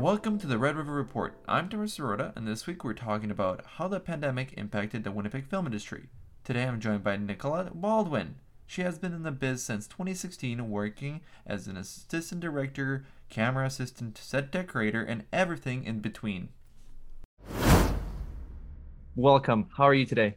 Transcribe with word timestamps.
Welcome 0.00 0.38
to 0.38 0.46
the 0.46 0.56
Red 0.56 0.76
River 0.76 0.94
Report. 0.94 1.34
I'm 1.46 1.68
Thomas 1.68 1.98
Sirota, 1.98 2.34
and 2.34 2.48
this 2.48 2.66
week 2.66 2.84
we're 2.84 2.94
talking 2.94 3.30
about 3.30 3.62
how 3.76 3.86
the 3.86 4.00
pandemic 4.00 4.54
impacted 4.56 5.04
the 5.04 5.12
Winnipeg 5.12 5.46
film 5.46 5.66
industry. 5.66 6.08
Today 6.42 6.64
I'm 6.64 6.80
joined 6.80 7.04
by 7.04 7.18
Nicolette 7.18 7.78
Baldwin. 7.78 8.36
She 8.66 8.80
has 8.80 8.98
been 8.98 9.12
in 9.12 9.24
the 9.24 9.30
biz 9.30 9.62
since 9.62 9.86
2016, 9.86 10.70
working 10.70 11.20
as 11.46 11.66
an 11.66 11.76
assistant 11.76 12.40
director, 12.40 13.04
camera 13.28 13.66
assistant, 13.66 14.16
set 14.16 14.50
decorator, 14.50 15.02
and 15.02 15.24
everything 15.34 15.84
in 15.84 16.00
between. 16.00 16.48
Welcome. 19.14 19.68
How 19.76 19.84
are 19.84 19.92
you 19.92 20.06
today? 20.06 20.36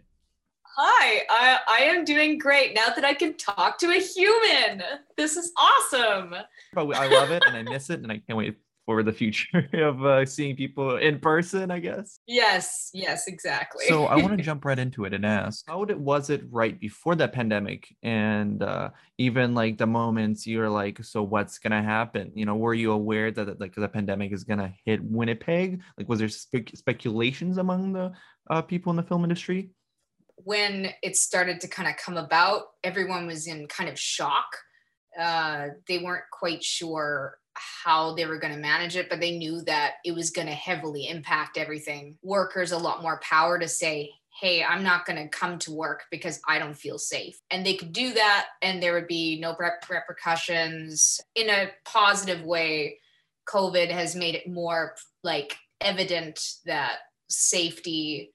Hi, 0.76 1.22
I, 1.30 1.60
I 1.70 1.84
am 1.84 2.04
doing 2.04 2.38
great 2.38 2.76
now 2.76 2.90
that 2.94 3.06
I 3.06 3.14
can 3.14 3.38
talk 3.38 3.78
to 3.78 3.92
a 3.92 4.02
human. 4.02 4.84
This 5.16 5.38
is 5.38 5.54
awesome. 5.58 6.36
But 6.74 6.98
I 6.98 7.08
love 7.08 7.32
it 7.32 7.44
and 7.48 7.56
I 7.56 7.64
miss 7.64 7.90
it 7.90 8.02
and 8.02 8.12
I 8.12 8.18
can't 8.18 8.36
wait 8.36 8.58
for 8.86 9.04
the 9.04 9.12
future 9.12 9.70
of 9.74 10.04
uh, 10.06 10.26
seeing 10.26 10.56
people 10.56 10.98
in 10.98 11.20
person, 11.20 11.72
I 11.72 11.80
guess. 11.80 12.20
Yes, 12.28 12.90
yes, 12.94 13.28
exactly. 13.28 13.86
So 13.88 14.06
I 14.06 14.18
want 14.18 14.38
to 14.38 14.44
jump 14.44 14.66
right 14.66 14.78
into 14.78 15.06
it 15.06 15.14
and 15.14 15.26
ask, 15.26 15.64
how 15.68 15.86
did, 15.86 15.98
was 15.98 16.30
it 16.30 16.44
right 16.50 16.80
before 16.80 17.16
the 17.16 17.28
pandemic, 17.28 17.96
and 18.04 18.62
uh, 18.62 18.90
even 19.18 19.54
like 19.54 19.78
the 19.78 19.88
moments 19.88 20.46
you're 20.46 20.70
like, 20.70 21.04
so 21.04 21.24
what's 21.24 21.60
gonna 21.60 21.84
happen? 21.84 22.32
You 22.36 22.46
know, 22.46 22.56
were 22.56 22.74
you 22.74 22.92
aware 22.92 23.32
that 23.32 23.60
like 23.60 23.76
the 23.76 23.88
pandemic 23.88 24.32
is 24.32 24.44
gonna 24.44 24.74
hit 24.86 25.04
Winnipeg? 25.04 25.82
Like, 25.98 26.10
was 26.10 26.20
there 26.20 26.30
spe- 26.30 26.76
speculations 26.76 27.58
among 27.58 27.94
the 27.94 28.12
uh, 28.50 28.62
people 28.62 28.92
in 28.92 28.98
the 28.98 29.04
film 29.04 29.24
industry? 29.24 29.72
When 30.36 30.90
it 31.02 31.16
started 31.16 31.62
to 31.62 31.68
kind 31.68 31.88
of 31.88 31.96
come 31.96 32.18
about, 32.18 32.64
everyone 32.84 33.28
was 33.28 33.48
in 33.48 33.68
kind 33.68 33.90
of 33.90 33.98
shock. 33.98 34.48
Uh, 35.18 35.68
they 35.88 36.00
weren't 36.00 36.24
quite 36.32 36.64
sure 36.64 37.38
how 37.56 38.14
they 38.16 38.26
were 38.26 38.40
going 38.40 38.54
to 38.54 38.60
manage 38.60 38.96
it, 38.96 39.10
but 39.10 39.20
they 39.20 39.38
knew 39.38 39.62
that 39.64 39.94
it 40.04 40.14
was 40.14 40.30
going 40.30 40.48
to 40.48 40.54
heavily 40.54 41.08
impact 41.08 41.58
everything. 41.58 42.18
Workers 42.24 42.72
a 42.72 42.78
lot 42.78 43.02
more 43.02 43.20
power 43.22 43.60
to 43.60 43.68
say, 43.68 44.12
hey, 44.40 44.64
I'm 44.64 44.84
not 44.84 45.06
going 45.06 45.22
to 45.22 45.30
come 45.30 45.60
to 45.60 45.72
work 45.72 46.06
because 46.10 46.42
I 46.48 46.58
don't 46.58 46.74
feel 46.74 46.98
safe. 46.98 47.40
And 47.52 47.66
they 47.66 47.76
could 47.76 47.94
do 47.94 48.14
that, 48.14 48.48
and 48.62 48.82
there 48.82 48.94
would 48.94 49.08
be 49.08 49.40
no 49.40 49.56
repercussions. 49.60 51.22
In 51.36 51.50
a 51.50 51.70
positive 51.86 52.44
way, 52.44 52.98
COVID 53.48 53.90
has 53.92 54.16
made 54.16 54.36
it 54.36 54.50
more 54.50 54.96
like 55.24 55.56
evident 55.82 56.40
that 56.66 56.98
safety 57.30 58.32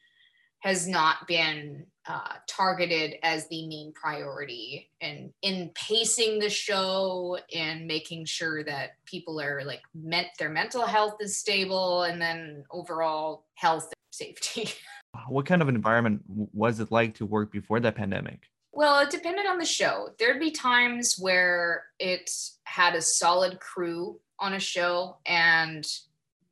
has 0.61 0.89
not 0.89 1.27
been 1.27 1.87
uh, 2.09 2.33
targeted 2.47 3.17
as 3.23 3.47
the 3.49 3.67
main 3.69 3.93
priority 3.93 4.91
and 5.01 5.31
in 5.43 5.71
pacing 5.75 6.39
the 6.39 6.49
show 6.49 7.39
and 7.55 7.87
making 7.87 8.25
sure 8.25 8.65
that 8.65 8.93
people 9.05 9.41
are 9.41 9.63
like 9.65 9.83
meant 9.95 10.29
their 10.39 10.49
mental 10.49 10.87
health 10.87 11.17
is 11.21 11.37
stable 11.37 12.05
and 12.05 12.21
then 12.21 12.65
overall 12.71 13.45
health 13.55 13.93
safety. 14.11 14.71
What 15.29 15.47
kind 15.47 15.63
of 15.63 15.69
environment 15.71 16.23
was 16.29 16.81
it 16.81 16.93
like 16.93 17.15
to 17.15 17.27
work 17.27 17.51
before 17.51 17.81
the 17.81 17.91
pandemic? 17.91 18.43
Well 18.73 19.01
it 19.01 19.11
depended 19.11 19.47
on 19.47 19.59
the 19.59 19.65
show. 19.65 20.11
There'd 20.19 20.39
be 20.39 20.51
times 20.51 21.17
where 21.19 21.85
it 21.99 22.31
had 22.65 22.95
a 22.95 23.03
solid 23.03 23.59
crew 23.59 24.21
on 24.39 24.53
a 24.53 24.61
show 24.61 25.17
and 25.27 25.85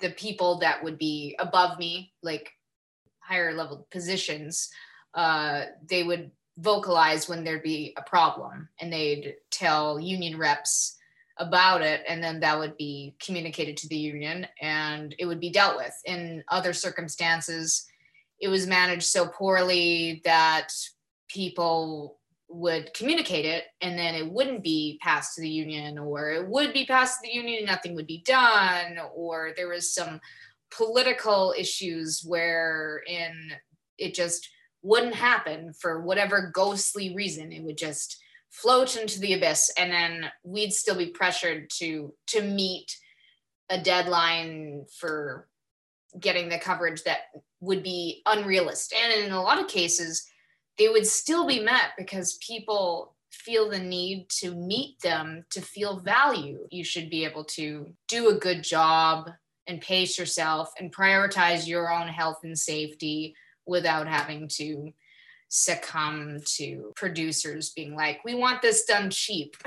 the 0.00 0.10
people 0.10 0.58
that 0.60 0.82
would 0.82 0.98
be 0.98 1.36
above 1.38 1.78
me 1.78 2.12
like 2.22 2.55
higher 3.26 3.52
level 3.54 3.86
positions, 3.90 4.70
uh, 5.14 5.64
they 5.88 6.02
would 6.02 6.30
vocalize 6.58 7.28
when 7.28 7.44
there'd 7.44 7.62
be 7.62 7.94
a 7.96 8.02
problem 8.02 8.68
and 8.80 8.92
they'd 8.92 9.34
tell 9.50 9.98
union 9.98 10.38
reps 10.38 10.96
about 11.38 11.82
it. 11.82 12.02
And 12.08 12.22
then 12.22 12.40
that 12.40 12.58
would 12.58 12.76
be 12.76 13.14
communicated 13.20 13.76
to 13.78 13.88
the 13.88 13.96
union 13.96 14.46
and 14.60 15.14
it 15.18 15.26
would 15.26 15.40
be 15.40 15.50
dealt 15.50 15.76
with. 15.76 15.94
In 16.04 16.42
other 16.48 16.72
circumstances 16.72 17.86
it 18.40 18.48
was 18.48 18.66
managed 18.66 19.04
so 19.04 19.26
poorly 19.26 20.20
that 20.24 20.68
people 21.28 22.18
would 22.48 22.92
communicate 22.94 23.44
it 23.44 23.64
and 23.80 23.98
then 23.98 24.14
it 24.14 24.30
wouldn't 24.30 24.62
be 24.62 24.98
passed 25.02 25.34
to 25.34 25.40
the 25.40 25.48
union 25.48 25.98
or 25.98 26.30
it 26.30 26.46
would 26.46 26.72
be 26.72 26.86
passed 26.86 27.20
to 27.20 27.28
the 27.28 27.34
union 27.34 27.58
and 27.58 27.66
nothing 27.66 27.94
would 27.94 28.06
be 28.06 28.22
done 28.24 28.98
or 29.14 29.52
there 29.56 29.68
was 29.68 29.92
some 29.92 30.20
political 30.76 31.54
issues 31.56 32.22
wherein 32.24 33.52
it 33.98 34.14
just 34.14 34.48
wouldn't 34.82 35.14
happen 35.14 35.72
for 35.72 36.02
whatever 36.02 36.50
ghostly 36.52 37.14
reason. 37.14 37.52
It 37.52 37.64
would 37.64 37.78
just 37.78 38.22
float 38.50 38.96
into 38.96 39.18
the 39.20 39.34
abyss 39.34 39.72
and 39.78 39.92
then 39.92 40.30
we'd 40.44 40.72
still 40.72 40.96
be 40.96 41.10
pressured 41.10 41.68
to 41.78 42.14
to 42.28 42.42
meet 42.42 42.96
a 43.68 43.80
deadline 43.80 44.86
for 45.00 45.48
getting 46.18 46.48
the 46.48 46.58
coverage 46.58 47.02
that 47.02 47.18
would 47.60 47.82
be 47.82 48.22
unrealistic. 48.26 48.96
And 48.98 49.24
in 49.24 49.32
a 49.32 49.42
lot 49.42 49.60
of 49.60 49.68
cases 49.68 50.26
they 50.78 50.88
would 50.88 51.06
still 51.06 51.46
be 51.46 51.60
met 51.60 51.92
because 51.98 52.38
people 52.46 53.16
feel 53.30 53.68
the 53.68 53.78
need 53.78 54.28
to 54.28 54.54
meet 54.54 55.00
them 55.00 55.44
to 55.50 55.60
feel 55.60 56.00
value. 56.00 56.66
You 56.70 56.84
should 56.84 57.10
be 57.10 57.24
able 57.24 57.44
to 57.44 57.92
do 58.08 58.28
a 58.28 58.38
good 58.38 58.62
job 58.62 59.30
and 59.66 59.80
pace 59.80 60.18
yourself 60.18 60.72
and 60.78 60.94
prioritize 60.94 61.66
your 61.66 61.92
own 61.92 62.08
health 62.08 62.38
and 62.44 62.58
safety 62.58 63.34
without 63.66 64.06
having 64.06 64.48
to 64.48 64.92
succumb 65.48 66.38
to 66.44 66.92
producers 66.96 67.70
being 67.70 67.94
like, 67.94 68.20
we 68.24 68.34
want 68.34 68.62
this 68.62 68.84
done 68.84 69.10
cheap. 69.10 69.56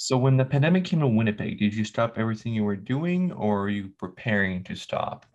So, 0.00 0.16
when 0.16 0.36
the 0.36 0.44
pandemic 0.44 0.84
came 0.84 1.00
to 1.00 1.08
Winnipeg, 1.08 1.58
did 1.58 1.74
you 1.74 1.84
stop 1.84 2.18
everything 2.18 2.54
you 2.54 2.62
were 2.62 2.76
doing 2.76 3.32
or 3.32 3.62
are 3.62 3.68
you 3.68 3.90
preparing 3.98 4.62
to 4.62 4.76
stop? 4.76 5.26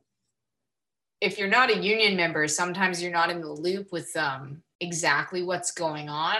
If 1.19 1.37
you're 1.37 1.49
not 1.49 1.69
a 1.69 1.83
union 1.83 2.15
member, 2.15 2.47
sometimes 2.47 3.03
you're 3.03 3.11
not 3.11 3.29
in 3.29 3.41
the 3.41 3.51
loop 3.51 3.91
with 3.91 4.15
um, 4.15 4.63
exactly 4.79 5.43
what's 5.43 5.71
going 5.71 6.07
on 6.07 6.37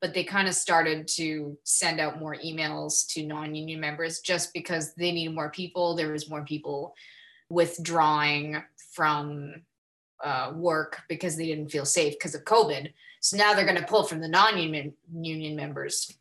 but 0.00 0.14
they 0.14 0.24
kind 0.24 0.48
of 0.48 0.54
started 0.54 1.08
to 1.08 1.58
send 1.64 2.00
out 2.00 2.20
more 2.20 2.36
emails 2.36 3.06
to 3.08 3.26
non-union 3.26 3.80
members 3.80 4.20
just 4.20 4.52
because 4.54 4.94
they 4.94 5.12
needed 5.12 5.34
more 5.34 5.50
people. 5.50 5.94
There 5.94 6.12
was 6.12 6.30
more 6.30 6.44
people 6.44 6.94
withdrawing 7.50 8.62
from 8.92 9.62
uh, 10.22 10.52
work 10.54 11.00
because 11.08 11.36
they 11.36 11.46
didn't 11.46 11.70
feel 11.70 11.84
safe 11.84 12.14
because 12.14 12.34
of 12.34 12.44
covid. 12.44 12.92
So 13.20 13.36
now 13.36 13.54
they're 13.54 13.64
going 13.64 13.78
to 13.78 13.86
pull 13.86 14.04
from 14.04 14.20
the 14.20 14.28
non-union 14.28 14.92
union 15.12 15.56
members 15.56 16.12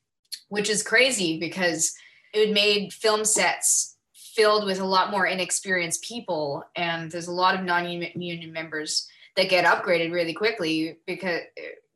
which 0.49 0.69
is 0.69 0.83
crazy 0.83 1.39
because 1.39 1.93
it 2.33 2.53
made 2.53 2.93
film 2.93 3.25
sets 3.25 3.97
filled 4.13 4.65
with 4.65 4.79
a 4.79 4.85
lot 4.85 5.11
more 5.11 5.25
inexperienced 5.25 6.03
people. 6.03 6.63
And 6.75 7.11
there's 7.11 7.27
a 7.27 7.31
lot 7.33 7.55
of 7.55 7.63
non-union 7.63 8.51
members 8.53 9.07
that 9.35 9.49
get 9.49 9.65
upgraded 9.65 10.11
really 10.11 10.33
quickly 10.33 10.97
because 11.05 11.41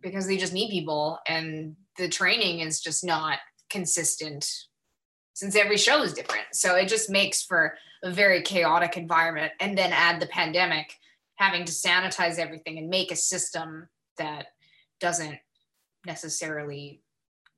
because 0.02 0.28
they 0.28 0.38
just 0.38 0.54
need 0.54 0.70
people 0.70 1.20
and 1.28 1.76
the 1.98 2.08
training 2.08 2.60
is 2.60 2.82
just 2.82 3.04
not 3.04 3.40
consistent 3.70 4.50
since 5.34 5.56
every 5.56 5.78
show 5.78 6.04
is 6.04 6.14
different. 6.14 6.46
So 6.54 6.76
it 6.76 6.88
just 6.88 7.10
makes 7.10 7.44
for 7.44 7.76
a 8.04 8.12
very 8.12 8.42
chaotic 8.42 8.98
environment. 8.98 9.54
And 9.60 9.78
then 9.78 9.92
add 9.94 10.20
the 10.20 10.28
pandemic, 10.28 10.94
having 11.36 11.66
to 11.66 11.72
sanitize 11.72 12.38
everything 12.38 12.78
and 12.78 12.90
make 12.90 13.12
a 13.12 13.16
system 13.16 13.88
that 14.18 14.48
doesn't 15.00 15.40
necessarily 16.06 17.02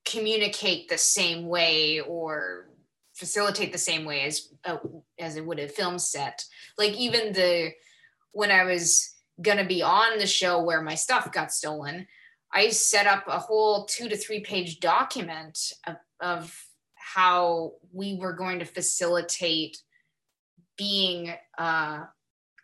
communicate 0.06 0.90
the 0.90 0.98
same 0.98 1.48
way 1.48 2.00
or 2.02 2.70
facilitate 3.14 3.72
the 3.72 3.78
same 3.78 4.06
way 4.06 4.22
as 4.22 4.50
uh, 4.66 4.78
as 5.20 5.36
it 5.36 5.46
would 5.46 5.59
a 5.59 5.68
film 5.68 6.00
set. 6.00 6.44
Like 6.78 6.94
even 6.94 7.34
the 7.34 7.72
when 8.32 8.52
I 8.52 8.64
was 8.64 9.14
gonna 9.41 9.66
be 9.66 9.82
on 9.82 10.17
the 10.17 10.28
show 10.28 10.62
where 10.62 10.82
my 10.82 10.96
stuff 10.96 11.32
got 11.32 11.52
stolen, 11.52 12.08
I 12.53 12.70
set 12.70 13.08
up 13.08 13.23
a 13.28 13.40
whole 13.40 13.85
two 13.85 14.08
to 14.08 14.16
three 14.16 14.41
page 14.41 14.79
document 14.79 15.73
of, 15.88 15.96
of 16.20 16.66
how 16.96 17.73
we 17.91 18.16
were 18.16 18.34
going 18.34 18.59
to 18.59 18.66
facilitate 18.66 19.78
being 20.78 21.34
uh, 21.58 22.03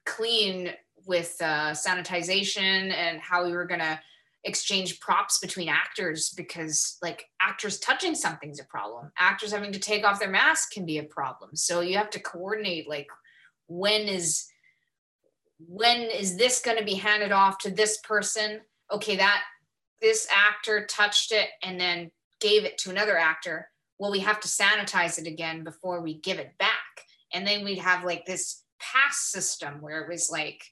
clean 0.05 0.71
with 1.05 1.35
uh, 1.41 1.71
sanitization 1.71 2.93
and 2.93 3.19
how 3.19 3.45
we 3.45 3.51
were 3.51 3.65
going 3.65 3.79
to 3.79 3.99
exchange 4.43 4.99
props 4.99 5.39
between 5.39 5.67
actors 5.67 6.29
because 6.29 6.97
like 7.01 7.25
actors 7.41 7.79
touching 7.79 8.15
something's 8.15 8.59
a 8.59 8.65
problem. 8.65 9.11
Actors 9.17 9.51
having 9.51 9.71
to 9.73 9.79
take 9.79 10.05
off 10.05 10.19
their 10.19 10.29
mask 10.29 10.71
can 10.71 10.85
be 10.85 10.99
a 10.99 11.03
problem. 11.03 11.55
So 11.55 11.81
you 11.81 11.97
have 11.97 12.09
to 12.11 12.19
coordinate 12.19 12.87
like 12.87 13.07
when 13.67 14.03
is 14.03 14.45
when 15.67 16.03
is 16.03 16.37
this 16.37 16.61
going 16.61 16.77
to 16.77 16.85
be 16.85 16.93
handed 16.93 17.33
off 17.33 17.57
to 17.59 17.71
this 17.71 17.97
person? 17.97 18.61
Okay 18.91 19.17
that 19.17 19.41
this 20.01 20.27
actor 20.33 20.85
touched 20.85 21.31
it 21.31 21.49
and 21.63 21.79
then 21.79 22.11
gave 22.39 22.63
it 22.63 22.77
to 22.79 22.89
another 22.89 23.17
actor 23.17 23.69
well 23.99 24.11
we 24.11 24.19
have 24.19 24.39
to 24.39 24.47
sanitize 24.47 25.19
it 25.19 25.27
again 25.27 25.63
before 25.63 26.01
we 26.01 26.15
give 26.15 26.39
it 26.39 26.57
back. 26.57 26.79
And 27.31 27.45
then 27.45 27.63
we'd 27.63 27.79
have 27.79 28.03
like 28.03 28.25
this 28.25 28.63
pass 28.79 29.19
system 29.19 29.81
where 29.81 30.01
it 30.01 30.09
was 30.09 30.31
like 30.31 30.63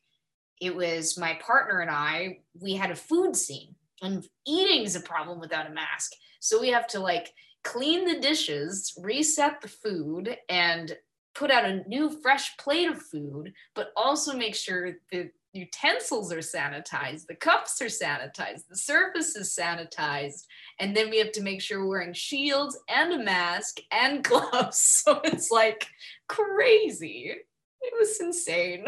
it 0.60 0.76
was 0.76 1.20
my 1.20 1.38
partner 1.46 1.82
and 1.82 1.92
i 1.92 2.40
we 2.60 2.74
had 2.74 2.90
a 2.90 2.96
food 2.96 3.36
scene 3.36 3.76
and 4.02 4.26
eating 4.48 4.84
is 4.84 4.96
a 4.96 5.02
problem 5.02 5.40
without 5.40 5.70
a 5.70 5.74
mask. 5.74 6.14
So 6.40 6.60
we 6.60 6.70
have 6.70 6.88
to 6.88 7.00
like 7.00 7.34
clean 7.64 8.06
the 8.06 8.20
dishes 8.20 8.94
reset 8.98 9.62
the 9.62 9.68
food 9.68 10.38
and 10.48 10.96
put 11.36 11.52
out 11.52 11.66
a 11.66 11.88
new 11.88 12.10
fresh 12.22 12.56
plate 12.58 12.90
of 12.90 13.02
food, 13.02 13.54
but 13.76 13.92
also 13.96 14.36
make 14.36 14.56
sure 14.56 14.94
the 15.12 15.30
utensils 15.58 16.32
are 16.32 16.38
sanitized, 16.38 17.26
the 17.28 17.36
cups 17.36 17.82
are 17.82 17.86
sanitized, 17.86 18.68
the 18.70 18.78
surface 18.78 19.36
is 19.36 19.58
sanitized, 19.58 20.46
and 20.80 20.96
then 20.96 21.10
we 21.10 21.18
have 21.18 21.32
to 21.34 21.42
make 21.42 21.62
sure 21.62 21.82
we're 21.82 21.90
wearing 21.90 22.14
shields 22.14 22.78
and 22.90 23.14
a 23.14 23.24
mask 23.24 23.80
and 23.92 24.24
gloves. 24.24 24.80
So 24.80 25.20
it's 25.24 25.52
like 25.52 25.88
crazy. 26.28 27.34
It 27.82 27.94
was 28.00 28.20
insane. 28.20 28.86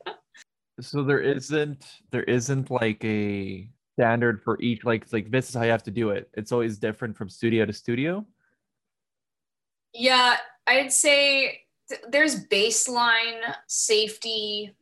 so 0.80 1.02
there 1.02 1.20
isn't 1.20 1.84
there 2.10 2.22
isn't 2.24 2.70
like 2.70 3.04
a 3.04 3.68
standard 3.94 4.42
for 4.42 4.60
each 4.60 4.84
like 4.84 5.12
like 5.12 5.30
this 5.30 5.48
is 5.48 5.54
how 5.54 5.64
you 5.64 5.70
have 5.70 5.82
to 5.84 5.90
do 5.90 6.10
it. 6.10 6.30
It's 6.34 6.52
always 6.52 6.78
different 6.78 7.16
from 7.16 7.28
studio 7.28 7.64
to 7.64 7.72
studio. 7.72 8.24
Yeah, 9.92 10.36
I'd 10.66 10.92
say 10.92 11.62
th- 11.88 12.02
there's 12.10 12.46
baseline 12.46 13.40
safety 13.66 14.74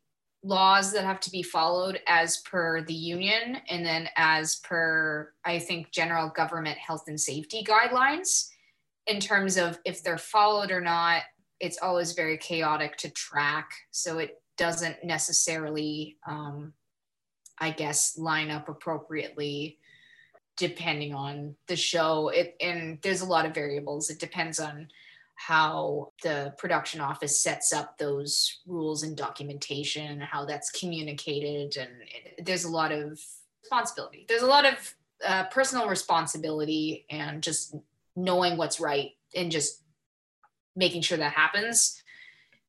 laws 0.46 0.92
that 0.92 1.04
have 1.04 1.20
to 1.20 1.30
be 1.30 1.42
followed 1.42 2.00
as 2.06 2.38
per 2.38 2.82
the 2.82 2.94
union 2.94 3.58
and 3.68 3.84
then 3.84 4.08
as 4.16 4.56
per 4.56 5.32
i 5.44 5.58
think 5.58 5.90
general 5.90 6.28
government 6.28 6.78
health 6.78 7.04
and 7.08 7.20
safety 7.20 7.64
guidelines 7.64 8.48
in 9.06 9.18
terms 9.18 9.56
of 9.56 9.78
if 9.84 10.02
they're 10.02 10.18
followed 10.18 10.70
or 10.70 10.80
not 10.80 11.22
it's 11.60 11.78
always 11.80 12.12
very 12.12 12.36
chaotic 12.36 12.96
to 12.98 13.10
track. 13.10 13.70
So 13.90 14.18
it 14.18 14.42
doesn't 14.56 15.04
necessarily 15.04 16.16
um, 16.26 16.72
i 17.58 17.70
guess 17.70 18.18
line 18.18 18.50
up 18.50 18.68
appropriately 18.68 19.78
depending 20.56 21.14
on 21.14 21.54
the 21.68 21.76
show. 21.76 22.28
It 22.28 22.56
and 22.60 22.98
there's 23.02 23.20
a 23.20 23.26
lot 23.26 23.44
of 23.44 23.54
variables. 23.54 24.08
It 24.08 24.18
depends 24.18 24.58
on 24.58 24.88
how 25.36 26.12
the 26.22 26.54
production 26.58 27.00
office 27.00 27.40
sets 27.40 27.72
up 27.72 27.98
those 27.98 28.60
rules 28.66 29.02
and 29.02 29.16
documentation, 29.16 30.06
and 30.06 30.22
how 30.22 30.44
that's 30.44 30.70
communicated. 30.70 31.76
And 31.76 31.90
it, 32.02 32.44
there's 32.44 32.64
a 32.64 32.70
lot 32.70 32.90
of 32.90 33.20
responsibility. 33.62 34.24
There's 34.28 34.42
a 34.42 34.46
lot 34.46 34.64
of 34.64 34.94
uh, 35.24 35.44
personal 35.44 35.88
responsibility 35.88 37.06
and 37.10 37.42
just 37.42 37.74
knowing 38.16 38.56
what's 38.56 38.80
right 38.80 39.10
and 39.34 39.50
just 39.50 39.82
making 40.74 41.02
sure 41.02 41.18
that 41.18 41.32
happens. 41.32 42.02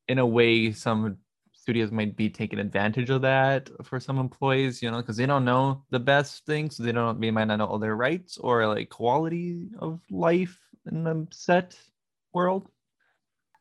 In 0.08 0.18
a 0.18 0.26
way, 0.26 0.72
some 0.72 1.18
studios 1.52 1.90
might 1.90 2.16
be 2.16 2.30
taking 2.30 2.58
advantage 2.58 3.10
of 3.10 3.22
that 3.22 3.68
for 3.84 4.00
some 4.00 4.18
employees, 4.18 4.82
you 4.82 4.90
know, 4.90 4.98
because 4.98 5.16
they 5.16 5.26
don't 5.26 5.44
know 5.44 5.84
the 5.90 6.00
best 6.00 6.46
things. 6.46 6.76
So 6.76 6.82
they 6.82 6.92
don't, 6.92 7.20
they 7.20 7.30
might 7.30 7.44
not 7.44 7.56
know 7.56 7.66
all 7.66 7.78
their 7.78 7.96
rights 7.96 8.38
or 8.38 8.66
like 8.66 8.88
quality 8.88 9.68
of 9.78 10.00
life 10.10 10.58
in 10.90 11.04
the 11.04 11.26
set 11.30 11.78
world? 12.38 12.68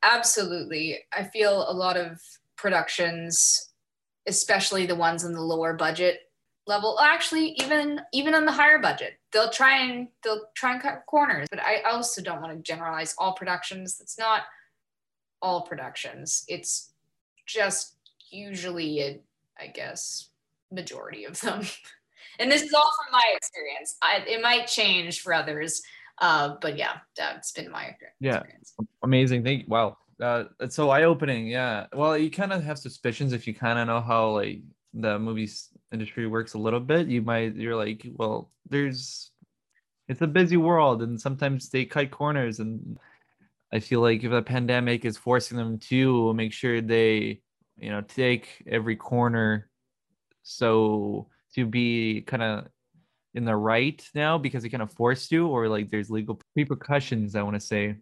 Absolutely. 0.04 1.00
I 1.12 1.24
feel 1.24 1.66
a 1.68 1.74
lot 1.74 1.98
of 1.98 2.22
productions, 2.56 3.72
especially 4.28 4.86
the 4.86 4.96
ones 4.96 5.24
in 5.24 5.34
the 5.34 5.42
lower 5.42 5.74
budget 5.74 6.20
level, 6.68 7.00
actually 7.00 7.56
even 7.64 8.00
even 8.14 8.36
on 8.36 8.46
the 8.46 8.52
higher 8.52 8.78
budget, 8.78 9.14
they'll 9.32 9.50
try 9.50 9.80
and 9.80 10.10
they'll 10.24 10.44
try 10.56 10.74
and 10.74 10.82
cut 10.82 11.06
corners. 11.08 11.48
But 11.50 11.62
I 11.62 11.82
also 11.90 12.22
don't 12.22 12.42
want 12.42 12.54
to 12.56 12.62
generalize 12.62 13.16
all 13.18 13.34
productions. 13.34 13.98
It's 14.00 14.20
not 14.20 14.44
all 15.42 15.62
productions. 15.62 16.44
It's 16.48 16.92
just 17.48 17.96
usually 18.30 19.02
a, 19.02 19.20
I 19.60 19.68
guess, 19.68 20.30
majority 20.72 21.26
of 21.26 21.40
them. 21.42 21.62
and 22.40 22.52
this 22.52 22.62
is 22.62 22.74
all 22.74 22.92
from 22.98 23.12
my 23.12 23.26
experience. 23.36 23.98
I, 24.04 24.24
it 24.28 24.42
might 24.42 24.68
change 24.68 25.22
for 25.22 25.34
others, 25.34 25.82
uh, 26.20 26.56
but 26.62 26.78
yeah, 26.78 26.98
that's 27.16 27.52
been 27.52 27.72
my 27.72 27.86
experience. 27.86 28.16
Yeah, 28.80 28.86
amazing. 29.04 29.44
Thank 29.44 29.64
you. 29.64 29.68
Wow, 29.68 29.98
uh, 30.22 30.46
it's 30.60 30.76
so 30.76 30.90
eye 30.90 31.04
opening. 31.04 31.48
Yeah. 31.48 31.88
Well, 31.94 32.18
you 32.18 32.32
kind 32.32 32.54
of 32.54 32.64
have 32.64 32.80
suspicions 32.80 33.34
if 33.34 33.48
you 33.48 33.54
kind 33.54 33.80
of 33.80 33.88
know 33.88 34.02
how 34.02 34.32
like 34.32 34.62
the 34.94 35.20
movies 35.20 35.70
industry 35.92 36.28
works 36.28 36.54
a 36.54 36.60
little 36.60 36.80
bit. 36.80 37.08
You 37.08 37.22
might 37.22 37.56
you're 37.56 37.76
like, 37.76 38.06
well, 38.16 38.52
there's 38.70 39.32
it's 40.08 40.22
a 40.22 40.28
busy 40.28 40.58
world, 40.58 41.02
and 41.02 41.20
sometimes 41.20 41.70
they 41.70 41.86
cut 41.86 42.12
corners, 42.12 42.60
and 42.60 42.98
I 43.72 43.80
feel 43.80 44.02
like 44.02 44.24
if 44.24 44.32
a 44.32 44.42
pandemic 44.42 45.06
is 45.06 45.18
forcing 45.18 45.58
them 45.58 45.78
to 45.90 46.34
make 46.34 46.54
sure 46.54 46.82
they 46.82 47.42
you 47.78 47.90
know 47.92 48.02
take 48.02 48.64
every 48.68 48.96
corner 48.96 49.70
so 50.44 51.28
to 51.54 51.66
be 51.66 52.22
kind 52.22 52.42
of 52.42 52.68
in 53.34 53.46
the 53.46 53.56
right 53.56 54.04
now 54.16 54.38
because 54.38 54.64
he 54.64 54.70
kind 54.70 54.84
of 54.84 54.92
forced 54.92 55.32
you, 55.32 55.48
or 55.48 55.68
like 55.68 55.90
there's 55.90 56.10
legal 56.10 56.40
repercussions, 56.56 57.36
I 57.36 57.44
want 57.44 57.56
to 57.56 57.60
say, 57.60 57.96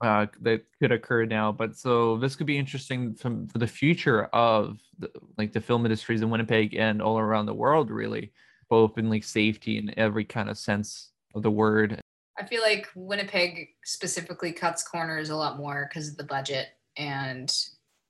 uh, 0.00 0.26
that 0.42 0.62
could 0.80 0.92
occur 0.92 1.24
now. 1.24 1.52
But 1.52 1.76
so 1.76 2.16
this 2.18 2.36
could 2.36 2.46
be 2.46 2.58
interesting 2.58 3.14
from 3.14 3.48
for 3.48 3.58
the 3.58 3.66
future 3.66 4.24
of 4.26 4.78
the, 4.98 5.10
like 5.36 5.52
the 5.52 5.60
film 5.60 5.84
industries 5.84 6.22
in 6.22 6.30
Winnipeg 6.30 6.74
and 6.74 7.02
all 7.02 7.18
around 7.18 7.46
the 7.46 7.54
world, 7.54 7.90
really, 7.90 8.32
both 8.68 8.98
in 8.98 9.10
like 9.10 9.24
safety 9.24 9.78
and 9.78 9.94
every 9.96 10.24
kind 10.24 10.48
of 10.48 10.58
sense 10.58 11.10
of 11.34 11.42
the 11.42 11.50
word. 11.50 12.00
I 12.38 12.44
feel 12.44 12.62
like 12.62 12.88
Winnipeg 12.94 13.68
specifically 13.84 14.52
cuts 14.52 14.82
corners 14.82 15.30
a 15.30 15.36
lot 15.36 15.56
more 15.56 15.88
because 15.88 16.08
of 16.08 16.16
the 16.16 16.24
budget. 16.24 16.68
And 16.98 17.50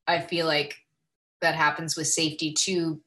I 0.08 0.20
feel 0.20 0.46
like 0.46 0.76
that 1.40 1.54
happens 1.54 1.96
with 1.96 2.08
safety 2.08 2.52
too, 2.52 3.00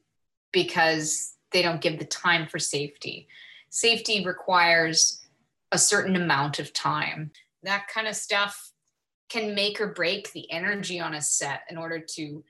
because 0.52 1.34
they 1.52 1.62
don't 1.62 1.80
give 1.80 1.98
the 1.98 2.04
time 2.04 2.46
for 2.46 2.58
safety. 2.58 3.28
Safety 3.70 4.24
requires 4.24 5.20
a 5.72 5.78
certain 5.78 6.16
amount 6.16 6.58
of 6.58 6.72
time. 6.72 7.30
That 7.62 7.88
kind 7.88 8.08
of 8.08 8.16
stuff 8.16 8.72
can 9.28 9.54
make 9.54 9.80
or 9.80 9.88
break 9.88 10.32
the 10.32 10.50
energy 10.50 11.00
on 11.00 11.14
a 11.14 11.22
set 11.22 11.62
in 11.70 11.78
order 11.78 12.00
to 12.00 12.42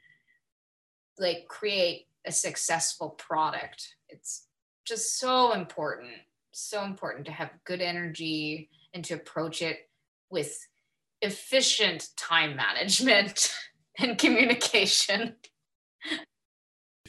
like 1.18 1.46
create 1.48 2.06
a 2.26 2.32
successful 2.32 3.10
product. 3.10 3.94
It's 4.08 4.46
just 4.86 5.18
so 5.18 5.52
important, 5.52 6.12
so 6.52 6.84
important 6.84 7.26
to 7.26 7.32
have 7.32 7.50
good 7.64 7.80
energy 7.80 8.70
and 8.94 9.04
to 9.04 9.14
approach 9.14 9.62
it 9.62 9.88
with 10.30 10.66
efficient 11.20 12.08
time 12.16 12.56
management 12.56 13.54
and 13.98 14.16
communication 14.16 15.36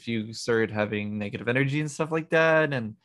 if 0.01 0.07
you 0.07 0.33
start 0.33 0.71
having 0.71 1.19
negative 1.19 1.47
energy 1.47 1.79
and 1.79 1.91
stuff 1.91 2.11
like 2.11 2.29
that 2.31 2.73
and 2.73 2.95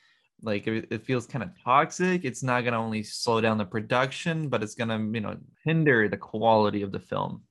like 0.42 0.66
it, 0.66 0.88
it 0.90 1.04
feels 1.04 1.26
kind 1.26 1.44
of 1.44 1.50
toxic 1.62 2.24
it's 2.24 2.42
not 2.42 2.62
going 2.62 2.72
to 2.72 2.78
only 2.78 3.02
slow 3.02 3.40
down 3.40 3.58
the 3.58 3.64
production 3.64 4.48
but 4.48 4.62
it's 4.62 4.74
going 4.74 4.88
to 4.88 5.18
you 5.18 5.20
know 5.20 5.36
hinder 5.62 6.08
the 6.08 6.16
quality 6.16 6.82
of 6.82 6.92
the 6.92 6.98
film. 6.98 7.42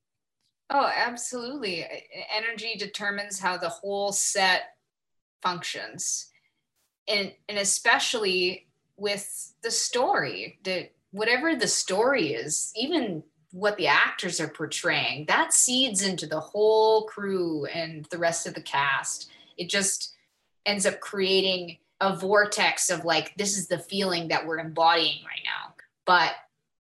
Oh 0.72 0.89
absolutely. 0.96 1.86
Energy 2.36 2.75
determines 2.77 3.39
how 3.39 3.55
the 3.58 3.70
whole 3.70 4.12
set 4.12 4.75
functions. 5.43 6.31
And 7.08 7.31
and 7.48 7.60
especially 7.60 8.67
with 8.98 9.53
the 9.62 9.70
story 9.70 10.58
that 10.63 10.91
whatever 11.12 11.55
the 11.55 11.67
story 11.67 12.34
is 12.34 12.72
even 12.75 13.24
what 13.51 13.77
the 13.77 13.88
actors 13.88 14.41
are 14.41 14.50
portraying 14.50 15.25
that 15.27 15.53
seeds 15.53 16.01
into 16.01 16.25
the 16.27 16.39
whole 16.39 17.05
crew 17.05 17.65
and 17.65 18.05
the 18.05 18.17
rest 18.17 18.48
of 18.48 18.53
the 18.53 18.62
cast 18.62 19.29
it 19.57 19.69
just 19.69 20.15
ends 20.65 20.85
up 20.85 21.00
creating 21.00 21.77
a 22.01 22.15
vortex 22.15 22.89
of 22.89 23.05
like 23.05 23.35
this 23.38 23.57
is 23.57 23.67
the 23.67 23.79
feeling 23.79 24.27
that 24.27 24.45
we're 24.45 24.59
embodying 24.59 25.24
right 25.25 25.43
now. 25.43 25.74
But 26.05 26.33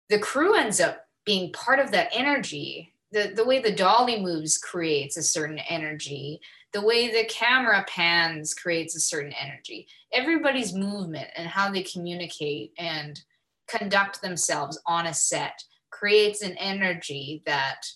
the 0.08 0.18
crew 0.18 0.54
ends 0.54 0.80
up 0.80 1.06
being 1.24 1.52
part 1.52 1.78
of 1.78 1.90
that 1.92 2.10
energy. 2.12 2.92
The, 3.12 3.32
the 3.34 3.44
way 3.44 3.60
the 3.60 3.72
dolly 3.72 4.20
moves 4.20 4.58
creates 4.58 5.16
a 5.16 5.22
certain 5.22 5.58
energy. 5.58 6.40
The 6.72 6.82
way 6.82 7.10
the 7.10 7.28
camera 7.28 7.84
pans 7.88 8.54
creates 8.54 8.96
a 8.96 9.00
certain 9.00 9.32
energy. 9.32 9.86
Everybody's 10.12 10.74
movement 10.74 11.28
and 11.36 11.48
how 11.48 11.70
they 11.70 11.84
communicate 11.84 12.72
and 12.76 13.20
conduct 13.68 14.20
themselves 14.20 14.80
on 14.86 15.06
a 15.06 15.14
set 15.14 15.62
creates 15.90 16.42
an 16.42 16.56
energy 16.58 17.42
that 17.46 17.86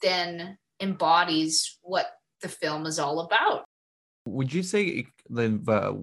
then 0.00 0.56
embodies 0.80 1.78
what 1.82 2.06
the 2.42 2.48
film 2.48 2.86
is 2.86 2.98
all 2.98 3.20
about 3.20 3.64
would 4.26 4.52
you 4.52 4.62
say 4.62 5.06
the 5.30 5.60
uh, 5.68 5.94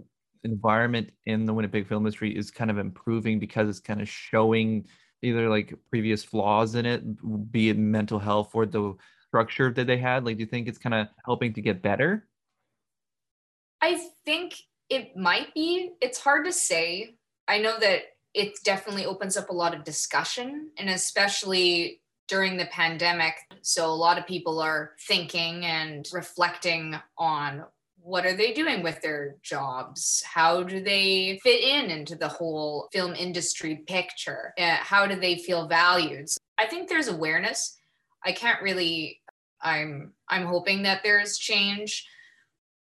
environment 0.43 1.11
in 1.25 1.45
the 1.45 1.53
Winnipeg 1.53 1.87
film 1.87 2.05
industry 2.05 2.35
is 2.35 2.51
kind 2.51 2.71
of 2.71 2.77
improving 2.77 3.39
because 3.39 3.69
it's 3.69 3.79
kind 3.79 4.01
of 4.01 4.09
showing 4.09 4.85
either 5.21 5.49
like 5.49 5.73
previous 5.89 6.23
flaws 6.23 6.75
in 6.75 6.85
it, 6.85 7.51
be 7.51 7.69
it 7.69 7.77
mental 7.77 8.19
health 8.19 8.51
or 8.53 8.65
the 8.65 8.95
structure 9.27 9.71
that 9.71 9.87
they 9.87 9.97
had? 9.97 10.25
Like, 10.25 10.37
do 10.37 10.41
you 10.41 10.47
think 10.47 10.67
it's 10.67 10.77
kind 10.77 10.93
of 10.93 11.07
helping 11.25 11.53
to 11.53 11.61
get 11.61 11.81
better? 11.81 12.27
I 13.81 14.07
think 14.25 14.55
it 14.89 15.17
might 15.17 15.53
be. 15.53 15.91
It's 16.01 16.19
hard 16.19 16.45
to 16.45 16.53
say. 16.53 17.15
I 17.47 17.59
know 17.59 17.77
that 17.79 18.01
it 18.33 18.53
definitely 18.63 19.05
opens 19.05 19.35
up 19.37 19.49
a 19.49 19.53
lot 19.53 19.75
of 19.75 19.83
discussion, 19.83 20.69
and 20.77 20.89
especially 20.89 22.01
during 22.27 22.57
the 22.57 22.65
pandemic. 22.67 23.35
So, 23.61 23.85
a 23.89 23.93
lot 23.93 24.17
of 24.17 24.25
people 24.25 24.59
are 24.59 24.91
thinking 25.01 25.65
and 25.65 26.07
reflecting 26.13 26.95
on 27.17 27.65
what 28.05 28.25
are 28.25 28.35
they 28.35 28.51
doing 28.51 28.83
with 28.83 29.01
their 29.01 29.35
jobs 29.41 30.21
how 30.25 30.61
do 30.61 30.83
they 30.83 31.39
fit 31.41 31.63
in 31.63 31.89
into 31.89 32.15
the 32.15 32.27
whole 32.27 32.89
film 32.91 33.15
industry 33.15 33.83
picture 33.87 34.53
uh, 34.57 34.75
how 34.75 35.05
do 35.05 35.15
they 35.15 35.37
feel 35.37 35.67
valued 35.67 36.29
so 36.29 36.37
i 36.57 36.65
think 36.65 36.89
there's 36.89 37.07
awareness 37.07 37.77
I 38.25 38.31
can't 38.31 38.61
really 38.61 39.21
I'm 39.61 40.13
I'm 40.27 40.45
hoping 40.45 40.83
that 40.83 41.01
there's 41.03 41.37
change, 41.37 42.07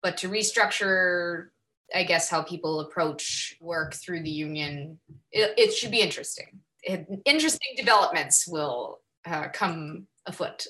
but 0.02 0.16
to 0.18 0.28
restructure 0.28 1.48
I 1.94 2.04
guess 2.04 2.30
how 2.30 2.42
people 2.42 2.80
approach 2.80 3.56
work 3.60 3.94
through 3.94 4.22
the 4.22 4.30
union 4.30 4.98
it, 5.32 5.54
it 5.58 5.74
should 5.74 5.90
be 5.90 6.00
interesting. 6.00 6.60
It, 6.82 7.06
interesting 7.24 7.74
developments 7.76 8.46
will 8.46 9.00
uh, 9.26 9.48
come 9.52 10.06
afoot. 10.26 10.66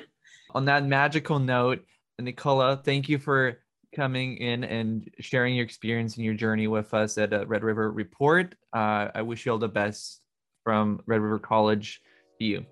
On 0.54 0.64
that 0.64 0.84
magical 0.84 1.38
note, 1.38 1.84
Nicola, 2.18 2.80
thank 2.82 3.08
you 3.08 3.18
for 3.18 3.58
coming 3.94 4.36
in 4.38 4.64
and 4.64 5.08
sharing 5.20 5.54
your 5.54 5.64
experience 5.64 6.16
and 6.16 6.24
your 6.24 6.34
journey 6.34 6.66
with 6.66 6.92
us 6.94 7.18
at 7.18 7.32
uh, 7.32 7.46
Red 7.46 7.62
River 7.62 7.90
Report. 7.90 8.54
Uh, 8.74 9.08
I 9.14 9.22
wish 9.22 9.46
you 9.46 9.52
all 9.52 9.58
the 9.58 9.68
best 9.68 10.20
from 10.64 11.00
Red 11.06 11.20
River 11.20 11.38
College 11.38 12.00
to 12.38 12.44
you. 12.44 12.66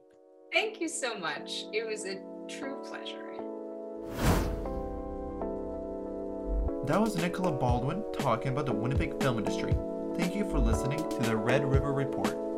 Thank 0.52 0.80
you 0.80 0.88
so 0.88 1.18
much. 1.18 1.64
It 1.72 1.86
was 1.86 2.04
a 2.06 2.20
true 2.48 2.82
pleasure. 2.84 3.26
That 6.86 7.00
was 7.00 7.16
Nicola 7.16 7.52
Baldwin 7.52 8.02
talking 8.18 8.52
about 8.52 8.66
the 8.66 8.72
Winnipeg 8.72 9.20
film 9.22 9.38
industry. 9.38 9.76
Thank 10.16 10.34
you 10.34 10.48
for 10.50 10.58
listening 10.58 11.08
to 11.08 11.18
the 11.18 11.36
Red 11.36 11.64
River 11.64 11.92
Report. 11.92 12.49